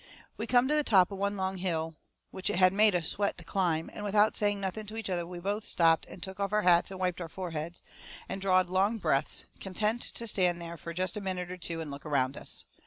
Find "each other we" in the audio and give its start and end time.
4.97-5.37